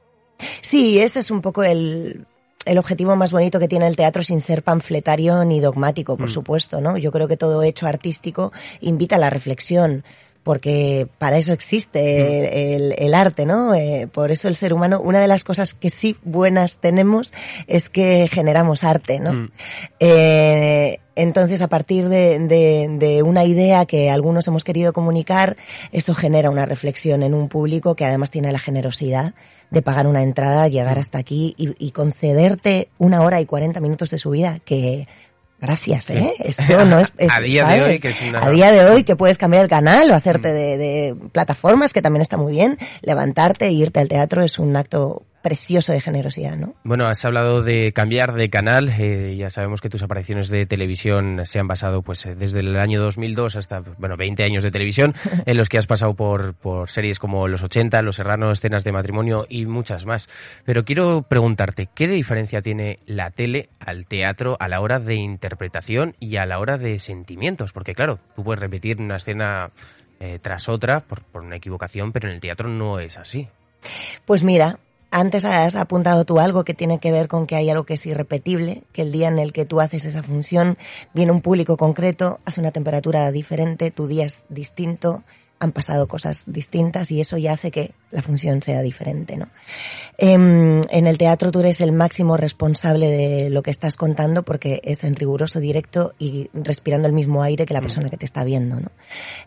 Sí, 0.61 0.99
ese 0.99 1.21
es 1.21 1.31
un 1.31 1.41
poco 1.41 1.63
el, 1.63 2.27
el 2.65 2.79
objetivo 2.79 3.15
más 3.15 3.31
bonito 3.31 3.61
que 3.61 3.69
tiene 3.69 3.87
el 3.87 3.95
teatro 3.95 4.25
sin 4.25 4.41
ser 4.41 4.63
panfletario 4.65 5.45
ni 5.45 5.61
dogmático, 5.61 6.17
por 6.17 6.29
Mm. 6.29 6.33
supuesto, 6.33 6.81
¿no? 6.81 6.97
Yo 6.99 7.13
creo 7.13 7.29
que 7.29 7.37
todo 7.37 7.63
hecho 7.63 7.87
artístico 7.87 8.53
invita 8.81 9.17
a 9.17 9.19
la 9.21 9.31
reflexión. 9.31 10.03
Porque 10.45 11.09
para 11.19 11.39
eso 11.39 11.53
existe 11.53 12.75
el, 12.77 12.95
el 12.99 13.15
arte, 13.15 13.47
¿no? 13.47 13.75
Eh, 13.75 14.07
por 14.13 14.31
eso 14.31 14.47
el 14.49 14.57
ser 14.57 14.75
humano, 14.75 15.01
una 15.01 15.19
de 15.19 15.27
las 15.27 15.43
cosas 15.43 15.73
que 15.75 15.89
sí 15.91 16.17
buenas 16.23 16.77
tenemos 16.77 17.33
es 17.67 17.89
que 17.89 18.29
generamos 18.31 18.85
arte, 18.85 19.19
¿no? 19.21 19.33
Mm. 19.33 19.51
Eh, 20.01 20.99
entonces, 21.17 21.63
a 21.63 21.69
partir 21.69 22.09
de, 22.09 22.39
de- 22.41 22.89
de 22.99 23.23
una 23.23 23.45
idea 23.45 23.87
que 23.87 24.11
algunos 24.11 24.47
hemos 24.49 24.65
querido 24.65 24.93
comunicar, 24.93 25.57
eso 25.93 26.15
genera 26.15 26.51
una 26.51 26.67
reflexión 26.67 27.23
en 27.23 27.35
un 27.35 27.49
público 27.49 27.95
que 27.95 28.05
además 28.05 28.31
tiene 28.31 28.53
la 28.53 28.59
generosidad 28.59 29.33
de 29.71 29.81
pagar 29.83 30.07
una 30.07 30.23
entrada, 30.23 30.69
llegar 30.69 30.99
hasta 30.99 31.19
aquí 31.19 31.55
y, 31.57 31.75
y 31.85 31.93
concederte 31.93 32.89
una 32.99 33.23
hora 33.23 33.41
y 33.41 33.47
cuarenta 33.47 33.81
minutos 33.81 34.11
de 34.11 34.19
su 34.19 34.31
vida, 34.31 34.59
que 34.65 35.09
gracias, 35.67 36.11
¿eh? 36.11 36.35
Esto 36.39 36.85
no 36.85 37.01
es... 37.01 37.13
es- 37.19 37.33
A 37.37 37.41
día 37.41 37.67
de 37.67 37.83
hoy, 37.83 37.99
que 37.99 38.09
es 38.11 38.23
una- 38.23 38.45
A 38.45 38.51
día 38.51 38.71
de 38.71 38.85
hoy 38.85 39.05
que 39.05 39.17
puedes 39.17 39.39
cambiar 39.39 39.63
el 39.65 39.69
canal 39.69 40.11
o 40.11 40.15
hacerte 40.15 40.53
de, 40.53 40.77
de 40.79 41.17
plataformas, 41.33 41.93
que 41.93 42.03
también 42.03 42.23
está 42.23 42.37
muy 42.37 42.53
bien, 42.53 42.79
levantarte 43.03 43.67
e 43.67 43.73
irte 43.73 44.01
al 44.01 44.09
teatro 44.09 44.43
es 44.43 44.59
un 44.59 44.77
acto 44.77 45.23
precioso 45.45 45.93
de 45.93 46.01
generosidad, 46.01 46.57
¿no? 46.57 46.75
Bueno, 46.85 47.05
has 47.05 47.23
hablado 47.27 47.61
de 47.61 47.93
cambiar 47.93 48.33
de 48.33 48.49
canal. 48.49 48.89
eh, 48.99 49.37
ya 49.37 49.51
sabemos 49.51 49.83
que 49.83 49.91
tus 49.91 50.03
apariciones 50.03 50.49
de 50.49 50.65
televisión 50.65 51.43
se 51.45 51.61
han 51.61 51.69
basado, 51.69 52.01
pues, 52.01 52.25
eh, 52.25 52.35
desde 52.35 52.61
el 52.61 52.75
año 52.79 52.99
2002 53.03 53.57
hasta, 53.57 53.81
bueno, 53.99 54.17
20 54.17 54.43
años 54.43 54.63
de 54.63 54.71
televisión, 54.71 55.15
en 55.45 55.57
los 55.59 55.69
que 55.69 55.77
has 55.77 55.87
pasado 55.87 56.15
por, 56.15 56.55
por 56.55 56.89
series 56.89 57.19
como 57.19 57.47
Los 57.47 57.63
80, 57.63 58.01
Los 58.01 58.17
Serranos, 58.17 58.59
Escenas 58.59 58.85
de 58.85 58.93
Matrimonio 58.93 59.45
y 59.47 59.67
muchas 59.67 60.07
más. 60.07 60.31
Pero 60.65 60.87
quiero 60.87 61.21
preguntarte, 61.21 61.91
¿qué 61.95 62.09
diferencia 62.09 62.63
tiene 62.63 63.01
la 63.05 63.31
tele 63.31 63.69
al 63.81 64.07
teatro 64.07 64.57
a 64.59 64.67
la 64.67 64.81
hora 64.81 64.99
de 64.99 65.17
interpretación 65.17 66.17
y 66.21 66.37
a 66.37 66.47
la 66.47 66.59
hora 66.59 66.79
de 66.79 66.99
sentimientos? 66.99 67.75
Porque, 67.75 67.93
claro, 67.93 68.19
tú 68.35 68.45
puedes 68.45 68.61
repetir 68.61 68.99
una 68.99 69.17
escena 69.17 69.73
eh, 70.21 70.39
tras 70.41 70.71
otra 70.71 71.01
por, 71.01 71.23
por 71.23 71.43
una 71.43 71.57
equivocación, 71.57 72.13
pero 72.13 72.29
en 72.29 72.35
el 72.37 72.41
teatro 72.41 72.71
no 72.71 72.99
es 72.99 73.19
así. 73.19 73.47
Pues 74.25 74.43
mira, 74.43 74.79
antes 75.15 75.45
has 75.45 75.77
apuntado 75.77 76.25
tú 76.25 76.41
algo 76.41 76.65
que 76.65 76.75
tiene 76.75 76.99
que 76.99 77.13
ver 77.13 77.29
con 77.29 77.47
que 77.47 77.55
hay 77.55 77.71
algo 77.71 77.85
que 77.85 77.95
es 77.95 78.05
irrepetible, 78.05 78.83
que 78.93 79.03
el 79.03 79.13
día 79.13 79.29
en 79.29 79.39
el 79.39 79.53
que 79.53 79.65
tú 79.65 79.81
haces 79.81 80.05
esa 80.07 80.25
función 80.25 80.77
viene 81.13 81.31
un 81.31 81.41
público 81.41 81.77
concreto, 81.77 82.41
hace 82.45 82.61
una 82.61 82.73
temperatura 82.73 83.31
diferente, 83.31 83.93
tu 83.93 84.09
día 84.09 84.25
es 84.25 84.43
distinto, 84.49 85.23
han 85.61 85.71
pasado 85.71 86.09
cosas 86.09 86.43
distintas 86.47 87.13
y 87.13 87.21
eso 87.21 87.39
ya 87.39 87.53
hace 87.53 87.71
que 87.71 87.93
la 88.11 88.23
función 88.23 88.61
sea 88.61 88.83
diferente, 88.83 89.37
¿no? 89.37 89.47
Em, 90.19 90.83
en 90.91 91.07
el 91.07 91.17
teatro 91.17 91.53
tú 91.53 91.61
eres 91.61 91.81
el 91.81 91.93
máximo 91.93 92.37
responsable 92.37 93.09
de 93.09 93.51
lo 93.51 93.63
que 93.63 93.71
estás 93.71 93.95
contando 93.95 94.43
porque 94.43 94.81
es 94.83 95.05
en 95.05 95.15
riguroso 95.15 95.61
directo 95.61 96.13
y 96.19 96.51
respirando 96.55 97.07
el 97.07 97.15
mismo 97.15 97.45
aire 97.45 97.67
que 97.67 97.75
la 97.75 97.81
persona 97.81 98.11
que 98.11 98.17
te 98.17 98.27
está 98.27 98.43
viendo, 98.43 98.81
¿no? 98.81 98.91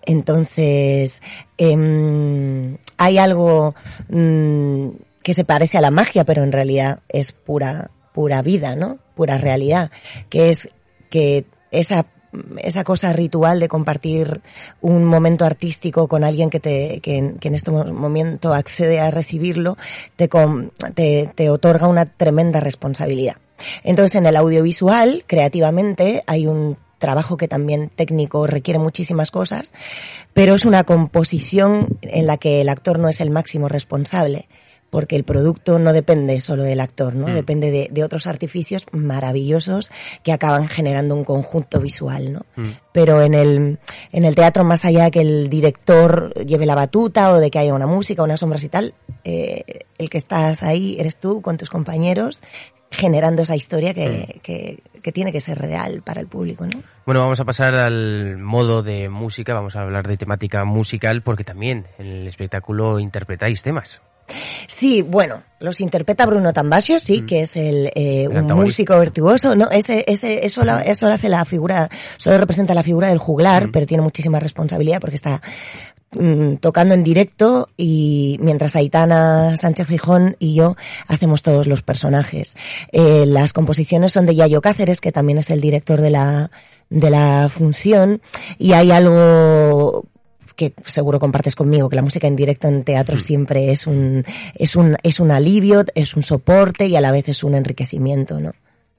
Entonces, 0.05 1.21
em, 1.57 2.77
hay 2.97 3.17
algo 3.17 3.75
mm, 4.07 4.87
que 5.27 5.33
se 5.33 5.43
parece 5.43 5.77
a 5.77 5.81
la 5.81 5.91
magia, 5.91 6.23
pero 6.23 6.41
en 6.45 6.53
realidad 6.53 6.99
es 7.09 7.33
pura, 7.33 7.91
pura 8.13 8.41
vida, 8.41 8.77
¿no? 8.77 8.97
Pura 9.13 9.37
realidad, 9.37 9.91
que 10.29 10.51
es 10.51 10.69
que 11.09 11.43
esa 11.69 12.05
esa 12.63 12.85
cosa 12.85 13.11
ritual 13.11 13.59
de 13.59 13.67
compartir 13.67 14.39
un 14.79 15.03
momento 15.03 15.43
artístico 15.43 16.07
con 16.07 16.23
alguien 16.23 16.49
que 16.49 16.61
te 16.61 17.01
que, 17.01 17.17
en- 17.17 17.55
este 17.55 17.71
mo- 17.71 17.83
momento 17.83 18.53
accede 18.53 19.01
a 19.01 19.11
recibirlo 19.11 19.75
te, 20.15 20.29
te 20.95 21.29
te 21.35 21.49
otorga 21.49 21.87
una 21.89 22.05
tremenda 22.05 22.61
responsabilidad. 22.61 23.35
Entonces 23.83 24.15
en 24.15 24.27
el 24.27 24.37
audiovisual 24.37 25.25
creativamente 25.27 26.23
hay 26.25 26.47
un 26.47 26.77
trabajo 26.99 27.35
que 27.35 27.49
también 27.49 27.89
técnico 27.93 28.47
requiere 28.47 28.79
muchísimas 28.79 29.29
cosas, 29.29 29.73
pero 30.33 30.55
es 30.55 30.63
una 30.63 30.85
composición 30.85 31.97
en 32.01 32.27
la 32.27 32.37
que 32.37 32.61
el 32.61 32.69
actor 32.69 32.97
no 32.97 33.09
es 33.09 33.19
el 33.19 33.29
máximo 33.29 33.67
responsable, 33.67 34.47
porque 34.89 35.15
el 35.15 35.23
producto 35.23 35.79
no 35.79 35.93
depende 35.93 36.39
solo 36.39 36.63
del 36.63 36.79
actor, 36.79 37.15
¿no? 37.15 37.27
Mm. 37.27 37.33
Depende 37.33 37.71
de, 37.71 37.89
de 37.91 38.03
otros 38.03 38.27
artificios 38.27 38.85
maravillosos 38.91 39.91
que 40.23 40.31
acaban 40.31 40.67
generando 40.67 41.15
un 41.15 41.23
conjunto 41.23 41.79
visual, 41.79 42.33
¿no? 42.33 42.45
Mm. 42.55 42.69
Pero 42.93 43.21
en 43.21 43.33
el, 43.33 43.79
en 44.11 44.23
el 44.23 44.35
teatro, 44.35 44.63
más 44.63 44.85
allá 44.85 45.05
de 45.05 45.11
que 45.11 45.21
el 45.21 45.49
director 45.49 46.33
lleve 46.33 46.65
la 46.65 46.75
batuta 46.75 47.31
o 47.31 47.39
de 47.39 47.51
que 47.51 47.59
haya 47.59 47.73
una 47.73 47.87
música, 47.87 48.23
unas 48.23 48.39
sombras 48.39 48.63
y 48.63 48.69
tal, 48.69 48.93
eh, 49.23 49.63
el 49.97 50.09
que 50.09 50.17
estás 50.17 50.63
ahí 50.63 50.97
eres 50.99 51.17
tú 51.17 51.41
con 51.41 51.57
tus 51.57 51.69
compañeros 51.69 52.41
generando 52.89 53.43
esa 53.43 53.55
historia 53.55 53.93
que, 53.93 54.39
que, 54.43 54.79
que 55.01 55.11
tiene 55.11 55.31
que 55.31 55.41
ser 55.41 55.57
real 55.57 56.01
para 56.03 56.21
el 56.21 56.27
público, 56.27 56.65
¿no? 56.65 56.81
Bueno, 57.05 57.21
vamos 57.21 57.39
a 57.39 57.45
pasar 57.45 57.75
al 57.75 58.37
modo 58.37 58.81
de 58.81 59.09
música, 59.09 59.53
vamos 59.53 59.75
a 59.75 59.81
hablar 59.81 60.07
de 60.07 60.17
temática 60.17 60.63
musical, 60.63 61.21
porque 61.21 61.43
también 61.43 61.87
en 61.97 62.07
el 62.07 62.27
espectáculo 62.27 62.99
interpretáis 62.99 63.61
temas. 63.61 64.01
Sí, 64.67 65.01
bueno, 65.01 65.41
los 65.59 65.79
interpreta 65.81 66.25
Bruno 66.25 66.53
Tambasio, 66.53 66.99
sí, 66.99 67.21
que 67.25 67.41
es 67.41 67.55
el, 67.55 67.91
eh, 67.95 68.27
un 68.27 68.47
músico 68.65 68.99
virtuoso. 68.99 69.55
No, 69.55 69.69
ese, 69.69 70.03
ese, 70.07 70.45
eso, 70.45 70.63
la- 70.65 70.81
eso 70.81 71.07
lo 71.07 71.13
hace 71.13 71.29
la 71.29 71.45
figura, 71.45 71.89
solo 72.17 72.37
representa 72.37 72.73
la 72.73 72.83
figura 72.83 73.07
del 73.09 73.17
juglar, 73.19 73.69
pero 73.71 73.85
tiene 73.85 74.03
muchísima 74.03 74.39
responsabilidad 74.39 74.99
porque 74.99 75.15
está 75.15 75.41
mm, 76.11 76.55
tocando 76.55 76.93
en 76.93 77.03
directo 77.03 77.69
y 77.77 78.37
mientras 78.41 78.75
Aitana 78.75 79.55
Sánchez 79.57 79.87
Gijón 79.87 80.35
y 80.39 80.55
yo 80.55 80.75
hacemos 81.07 81.41
todos 81.41 81.65
los 81.67 81.81
personajes. 81.81 82.55
Eh, 82.91 83.25
las 83.25 83.53
composiciones 83.53 84.11
son 84.13 84.25
de 84.25 84.35
Yayo 84.35 84.61
Cáceres, 84.61 85.01
que 85.01 85.11
también 85.11 85.37
es 85.39 85.49
el 85.49 85.61
director 85.61 86.01
de 86.01 86.09
la, 86.09 86.51
de 86.89 87.09
la 87.09 87.49
función, 87.49 88.21
y 88.57 88.73
hay 88.73 88.91
algo 88.91 90.05
que 90.57 90.73
seguro 90.85 91.19
compartes 91.19 91.55
conmigo, 91.55 91.87
que 91.87 91.95
la 91.95 92.01
música 92.01 92.27
en 92.27 92.35
directo 92.35 92.67
en 92.67 92.83
teatro 92.83 93.17
siempre 93.19 93.71
es 93.71 93.87
un, 93.87 94.25
es 94.55 94.75
un, 94.75 94.97
es 95.03 95.21
un 95.21 95.31
alivio, 95.31 95.85
es 95.95 96.15
un 96.15 96.23
soporte 96.23 96.87
y 96.87 96.97
a 96.97 97.01
la 97.01 97.11
vez 97.11 97.29
es 97.29 97.43
un 97.43 97.55
enriquecimiento, 97.55 98.41
¿no? 98.41 98.53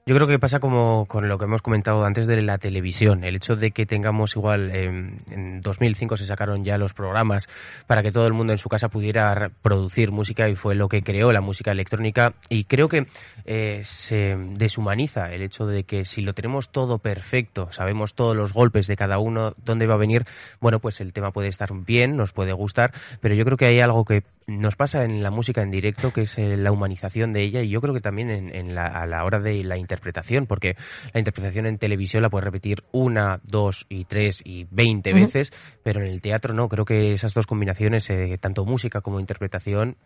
Yo 0.09 0.15
creo 0.15 0.27
que 0.27 0.39
pasa 0.39 0.59
como 0.59 1.05
con 1.05 1.29
lo 1.29 1.37
que 1.37 1.45
hemos 1.45 1.61
comentado 1.61 2.03
antes 2.03 2.25
de 2.25 2.41
la 2.41 2.57
televisión, 2.57 3.23
el 3.23 3.35
hecho 3.35 3.55
de 3.55 3.69
que 3.69 3.85
tengamos 3.85 4.35
igual, 4.35 4.71
eh, 4.73 4.85
en 5.29 5.61
2005 5.61 6.17
se 6.17 6.25
sacaron 6.25 6.65
ya 6.65 6.79
los 6.79 6.95
programas 6.95 7.47
para 7.85 8.01
que 8.01 8.11
todo 8.11 8.25
el 8.25 8.33
mundo 8.33 8.51
en 8.51 8.57
su 8.57 8.69
casa 8.69 8.89
pudiera 8.89 9.51
producir 9.61 10.11
música 10.11 10.49
y 10.49 10.55
fue 10.55 10.73
lo 10.73 10.89
que 10.89 11.03
creó 11.03 11.31
la 11.31 11.41
música 11.41 11.69
electrónica. 11.73 12.33
Y 12.49 12.63
creo 12.63 12.87
que 12.87 13.05
eh, 13.45 13.81
se 13.83 14.35
deshumaniza 14.55 15.31
el 15.31 15.43
hecho 15.43 15.67
de 15.67 15.83
que 15.83 16.05
si 16.05 16.23
lo 16.23 16.33
tenemos 16.33 16.71
todo 16.71 16.97
perfecto, 16.97 17.71
sabemos 17.71 18.15
todos 18.15 18.35
los 18.35 18.51
golpes 18.51 18.87
de 18.87 18.95
cada 18.95 19.19
uno, 19.19 19.53
dónde 19.63 19.85
va 19.85 19.93
a 19.93 19.97
venir, 19.97 20.25
bueno, 20.59 20.79
pues 20.79 21.01
el 21.01 21.13
tema 21.13 21.29
puede 21.29 21.49
estar 21.49 21.69
bien, 21.85 22.17
nos 22.17 22.33
puede 22.33 22.53
gustar, 22.53 22.95
pero 23.21 23.35
yo 23.35 23.45
creo 23.45 23.57
que 23.57 23.67
hay 23.67 23.79
algo 23.79 24.03
que 24.05 24.23
nos 24.49 24.75
pasa 24.75 25.03
en 25.03 25.23
la 25.23 25.31
música 25.31 25.61
en 25.61 25.71
directo, 25.71 26.11
que 26.11 26.21
es 26.21 26.37
eh, 26.37 26.57
la 26.57 26.71
humanización 26.71 27.31
de 27.33 27.43
ella, 27.43 27.61
y 27.61 27.69
yo 27.69 27.79
creo 27.81 27.93
que 27.93 28.01
también 28.01 28.29
en, 28.29 28.55
en 28.55 28.75
la, 28.75 28.85
a 28.85 29.05
la 29.05 29.23
hora 29.23 29.39
de 29.39 29.63
la 29.63 29.77
interpretación, 29.77 30.47
porque 30.47 30.75
la 31.13 31.19
interpretación 31.19 31.67
en 31.67 31.77
televisión 31.77 32.23
la 32.23 32.29
puedes 32.29 32.45
repetir 32.45 32.83
una, 32.91 33.39
dos 33.43 33.85
y 33.89 34.05
tres 34.05 34.41
y 34.43 34.65
veinte 34.71 35.13
veces, 35.13 35.53
pero 35.83 36.01
en 36.01 36.07
el 36.07 36.21
teatro 36.21 36.53
no. 36.53 36.67
Creo 36.67 36.85
que 36.85 37.13
esas 37.13 37.33
dos 37.33 37.47
combinaciones, 37.47 38.09
eh, 38.09 38.37
tanto 38.41 38.65
música 38.65 39.01
como 39.01 39.19
interpretación, 39.19 39.97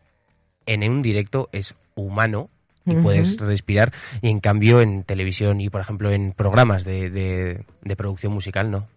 en 0.66 0.90
un 0.90 1.02
directo 1.02 1.50
es 1.52 1.76
humano 1.96 2.50
y 2.86 2.96
puedes 2.96 3.38
respirar, 3.38 3.94
y 4.22 4.30
en 4.30 4.42
cambio 4.42 4.82
en 4.82 5.04
televisión 5.04 5.62
y, 5.62 5.70
por 5.70 5.80
ejemplo, 5.80 6.12
en 6.12 6.34
programas 6.34 6.84
de, 6.84 7.10
de, 7.10 7.66
de 7.82 7.96
producción 7.96 8.34
musical, 8.34 8.70
no. 8.70 8.88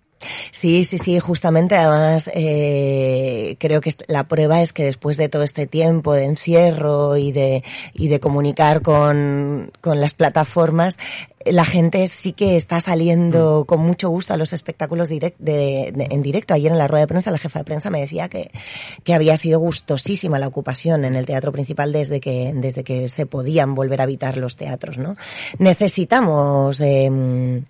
Sí, 0.50 0.85
sí, 0.85 0.99
sí, 0.99 1.18
justamente. 1.18 1.76
Además, 1.76 2.30
eh, 2.35 3.56
creo 3.58 3.80
que 3.80 3.92
la 4.08 4.28
prueba 4.28 4.62
es 4.62 4.73
que 4.73 4.85
después 4.85 5.16
de 5.16 5.28
todo 5.28 5.42
este 5.42 5.66
tiempo 5.66 6.14
de 6.14 6.25
encierro 6.25 7.16
y 7.16 7.32
de, 7.32 7.62
y 7.94 8.08
de 8.08 8.20
comunicar 8.20 8.82
con, 8.82 9.70
con 9.80 10.00
las 10.00 10.14
plataformas, 10.14 10.99
la 11.44 11.64
gente 11.64 12.08
sí 12.08 12.32
que 12.32 12.56
está 12.56 12.80
saliendo 12.80 13.62
mm. 13.62 13.66
con 13.66 13.80
mucho 13.80 14.08
gusto 14.08 14.35
a 14.35 14.37
los 14.37 14.52
espectáculos 14.52 15.08
direct, 15.08 15.38
de, 15.38 15.88
en 15.88 16.23
directo. 16.23 16.54
Ayer 16.54 16.73
en 16.73 16.78
la 16.78 16.88
rueda 16.88 17.02
de 17.02 17.08
prensa 17.08 17.30
la 17.30 17.38
jefa 17.38 17.61
de 17.61 17.64
prensa 17.64 17.90
me 17.90 18.00
decía 18.00 18.28
que, 18.28 18.50
que 19.04 19.14
había 19.14 19.37
sido 19.37 19.58
gustosísima 19.61 20.38
la 20.38 20.49
ocupación 20.49 21.04
en 21.04 21.14
el 21.14 21.26
teatro 21.26 21.52
principal 21.52 21.92
desde 21.92 22.20
que, 22.20 22.52
desde 22.54 22.85
que 22.85 23.08
se 23.08 23.26
podían 23.26 23.75
volver 23.75 24.00
a 24.00 24.04
habitar 24.04 24.37
los 24.37 24.56
teatros, 24.56 24.99
¿no? 24.99 25.16
Necesitamos, 25.58 26.80
eh, 26.80 27.62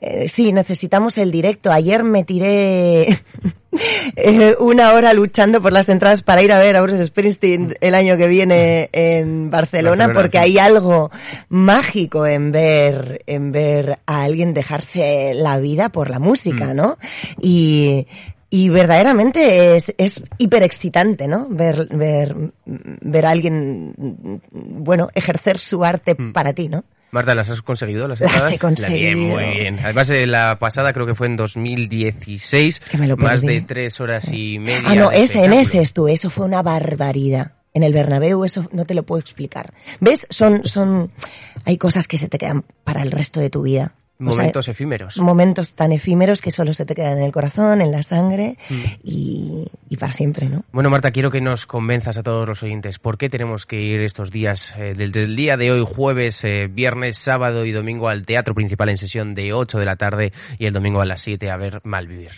eh, 0.00 0.28
sí, 0.28 0.52
necesitamos 0.52 1.18
el 1.18 1.30
directo. 1.30 1.72
Ayer 1.72 2.04
me 2.04 2.24
tiré 2.24 3.08
eh, 4.16 4.56
una 4.58 4.92
hora 4.92 5.12
luchando 5.12 5.60
por 5.60 5.72
las 5.72 5.88
entradas 5.88 6.22
para 6.22 6.42
ir 6.42 6.52
a 6.52 6.58
ver 6.58 6.76
a 6.76 6.82
Bruce 6.82 7.06
Springsteen 7.06 7.76
el 7.80 7.94
año 7.94 8.16
que 8.16 8.28
viene 8.28 8.90
en 8.92 9.50
Barcelona, 9.50 10.12
porque 10.12 10.38
hay 10.38 10.58
algo 10.58 11.10
mágico 11.48 12.26
en 12.26 12.52
ver, 12.52 13.22
en 13.26 13.52
ver 13.52 13.98
a 14.06 14.22
alguien 14.22 14.54
dejarse 14.54 15.32
la 15.34 15.58
vida 15.58 15.88
por 15.88 16.10
la 16.10 16.18
música, 16.18 16.66
mm. 16.66 16.76
¿no? 16.76 16.98
Y, 17.40 18.06
y 18.50 18.68
verdaderamente 18.68 19.76
es, 19.76 19.94
es 19.98 20.22
hiper 20.38 20.62
excitante, 20.62 21.26
¿no? 21.26 21.46
Ver, 21.48 21.88
ver, 21.90 22.34
ver 22.64 23.26
a 23.26 23.30
alguien, 23.30 23.94
bueno, 24.50 25.08
ejercer 25.14 25.58
su 25.58 25.84
arte 25.84 26.14
mm. 26.16 26.32
para 26.32 26.52
ti, 26.52 26.68
¿no? 26.68 26.84
Marta, 27.10 27.34
¿las 27.34 27.48
has 27.48 27.62
conseguido? 27.62 28.08
Las, 28.08 28.20
las 28.20 28.52
he 28.52 28.58
conseguido. 28.58 29.16
muy 29.18 29.44
bien. 29.44 29.78
Además, 29.82 30.08
de 30.08 30.26
la 30.26 30.58
pasada 30.58 30.92
creo 30.92 31.06
que 31.06 31.14
fue 31.14 31.26
en 31.26 31.36
2016. 31.36 32.80
Que 32.80 32.98
me 32.98 33.06
lo 33.06 33.16
Más 33.16 33.40
de 33.42 33.60
tres 33.62 34.00
horas 34.00 34.30
y 34.32 34.58
media. 34.58 34.82
Ah, 34.84 34.94
no, 34.94 35.10
ese, 35.10 35.44
en 35.44 35.52
ese 35.52 35.80
estuve. 35.80 36.12
Eso 36.12 36.30
fue 36.30 36.44
una 36.44 36.62
barbaridad. 36.62 37.52
En 37.72 37.82
el 37.82 37.92
Bernabéu 37.92 38.44
eso 38.44 38.66
no 38.72 38.86
te 38.86 38.94
lo 38.94 39.02
puedo 39.02 39.20
explicar. 39.20 39.74
¿Ves? 40.00 40.26
Son, 40.30 40.64
son, 40.64 41.10
hay 41.66 41.76
cosas 41.76 42.08
que 42.08 42.16
se 42.16 42.26
te 42.26 42.38
quedan 42.38 42.64
para 42.84 43.02
el 43.02 43.10
resto 43.10 43.38
de 43.38 43.50
tu 43.50 43.62
vida. 43.62 43.92
Momentos 44.18 44.68
efímeros. 44.68 45.18
Momentos 45.18 45.74
tan 45.74 45.92
efímeros 45.92 46.40
que 46.40 46.50
solo 46.50 46.72
se 46.72 46.86
te 46.86 46.94
quedan 46.94 47.18
en 47.18 47.24
el 47.24 47.32
corazón, 47.32 47.82
en 47.82 47.92
la 47.92 48.02
sangre 48.02 48.56
mm. 48.70 48.74
y, 49.04 49.96
para 49.98 50.12
siempre, 50.12 50.48
¿no? 50.48 50.64
Bueno, 50.72 50.88
Marta, 50.88 51.10
quiero 51.10 51.30
que 51.30 51.42
nos 51.42 51.66
convenzas 51.66 52.16
a 52.16 52.22
todos 52.22 52.48
los 52.48 52.62
oyentes. 52.62 52.98
¿Por 52.98 53.18
qué 53.18 53.28
tenemos 53.28 53.66
que 53.66 53.80
ir 53.80 54.00
estos 54.00 54.30
días, 54.30 54.74
eh, 54.78 54.94
desde 54.96 55.24
el 55.24 55.36
día 55.36 55.58
de 55.58 55.70
hoy, 55.70 55.84
jueves, 55.86 56.42
eh, 56.44 56.66
viernes, 56.66 57.18
sábado 57.18 57.66
y 57.66 57.72
domingo, 57.72 58.08
al 58.08 58.24
teatro 58.24 58.54
principal 58.54 58.88
en 58.88 58.96
sesión 58.96 59.34
de 59.34 59.52
8 59.52 59.78
de 59.78 59.84
la 59.84 59.96
tarde 59.96 60.32
y 60.58 60.66
el 60.66 60.72
domingo 60.72 61.02
a 61.02 61.06
las 61.06 61.20
7 61.20 61.50
a 61.50 61.56
ver 61.56 61.80
Malvivir? 61.84 62.32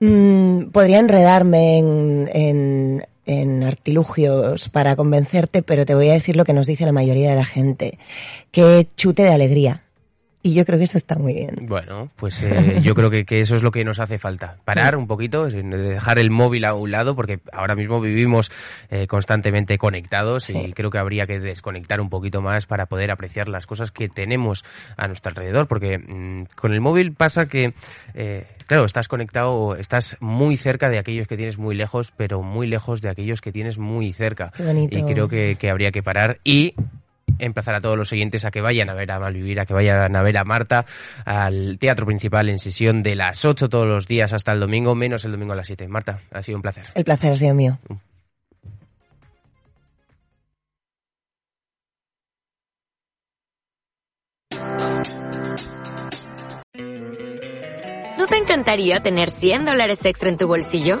Mm, 0.00 0.70
podría 0.72 0.98
enredarme 0.98 1.78
en, 1.78 3.02
en 3.26 3.64
artilugios 3.64 4.68
para 4.68 4.94
convencerte, 4.94 5.62
pero 5.62 5.86
te 5.86 5.94
voy 5.94 6.10
a 6.10 6.14
decir 6.14 6.36
lo 6.36 6.44
que 6.44 6.52
nos 6.52 6.66
dice 6.66 6.84
la 6.84 6.92
mayoría 6.92 7.30
de 7.30 7.36
la 7.36 7.44
gente. 7.46 7.98
Que 8.50 8.86
chute 8.96 9.22
de 9.22 9.32
alegría 9.32 9.84
y 10.42 10.54
yo 10.54 10.64
creo 10.64 10.78
que 10.78 10.84
eso 10.84 10.96
está 10.96 11.16
muy 11.16 11.34
bien. 11.34 11.54
Bueno, 11.68 12.10
pues 12.16 12.42
eh, 12.42 12.80
yo 12.82 12.94
creo 12.94 13.10
que, 13.10 13.24
que, 13.26 13.40
eso 13.40 13.56
es 13.56 13.62
lo 13.62 13.70
que 13.70 13.84
nos 13.84 14.00
hace 14.00 14.18
falta. 14.18 14.56
Parar 14.64 14.96
un 14.96 15.06
poquito, 15.06 15.46
dejar 15.46 16.18
el 16.18 16.30
móvil 16.30 16.64
a 16.64 16.74
un 16.74 16.90
lado, 16.90 17.14
porque 17.14 17.40
ahora 17.52 17.74
mismo 17.74 18.00
vivimos 18.00 18.50
eh, 18.90 19.06
constantemente 19.06 19.76
conectados 19.76 20.48
y 20.48 20.72
creo 20.72 20.90
que 20.90 20.98
habría 20.98 21.26
que 21.26 21.40
desconectar 21.40 22.00
un 22.00 22.08
poquito 22.08 22.40
más 22.40 22.64
para 22.64 22.86
poder 22.86 23.10
apreciar 23.10 23.48
las 23.48 23.66
cosas 23.66 23.92
que 23.92 24.08
tenemos 24.08 24.64
a 24.96 25.08
nuestro 25.08 25.30
alrededor. 25.30 25.68
Porque 25.68 25.98
mm, 25.98 26.44
con 26.56 26.72
el 26.72 26.80
móvil 26.80 27.12
pasa 27.12 27.46
que, 27.46 27.74
eh, 28.14 28.46
claro, 28.66 28.86
estás 28.86 29.08
conectado, 29.08 29.76
estás 29.76 30.16
muy 30.20 30.56
cerca 30.56 30.88
de 30.88 30.98
aquellos 30.98 31.28
que 31.28 31.36
tienes 31.36 31.58
muy 31.58 31.74
lejos, 31.74 32.14
pero 32.16 32.42
muy 32.42 32.66
lejos 32.66 33.02
de 33.02 33.10
aquellos 33.10 33.42
que 33.42 33.52
tienes 33.52 33.76
muy 33.76 34.12
cerca. 34.12 34.52
Y 34.90 35.02
creo 35.02 35.28
que, 35.28 35.56
que 35.56 35.70
habría 35.70 35.90
que 35.90 36.02
parar 36.02 36.38
y 36.44 36.74
emplazar 37.40 37.74
a 37.74 37.80
todos 37.80 37.96
los 37.96 38.12
oyentes 38.12 38.44
a 38.44 38.50
que 38.50 38.60
vayan 38.60 38.90
a 38.90 38.94
ver 38.94 39.10
a 39.10 39.18
Malvivir, 39.18 39.60
a 39.60 39.66
que 39.66 39.74
vayan 39.74 40.14
a 40.16 40.22
ver 40.22 40.38
a 40.38 40.44
Marta 40.44 40.86
al 41.24 41.78
teatro 41.78 42.06
principal 42.06 42.48
en 42.48 42.58
sesión 42.58 43.02
de 43.02 43.14
las 43.14 43.44
8 43.44 43.68
todos 43.68 43.86
los 43.86 44.06
días 44.06 44.32
hasta 44.32 44.52
el 44.52 44.60
domingo, 44.60 44.94
menos 44.94 45.24
el 45.24 45.32
domingo 45.32 45.52
a 45.52 45.56
las 45.56 45.66
7. 45.66 45.88
Marta, 45.88 46.20
ha 46.30 46.42
sido 46.42 46.56
un 46.56 46.62
placer. 46.62 46.84
El 46.94 47.04
placer 47.04 47.32
ha 47.32 47.36
sido 47.36 47.54
mío. 47.54 47.78
¿No 58.18 58.26
te 58.26 58.36
encantaría 58.36 59.00
tener 59.00 59.30
100 59.30 59.64
dólares 59.64 60.04
extra 60.04 60.28
en 60.28 60.36
tu 60.36 60.46
bolsillo? 60.46 61.00